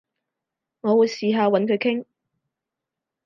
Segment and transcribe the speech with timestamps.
[0.79, 2.05] 我會試下搵佢傾